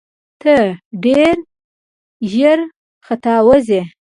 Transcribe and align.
ته 0.41 0.55
ډېر 1.03 1.35
ژر 2.31 2.59
ختاوزې! 3.05 3.81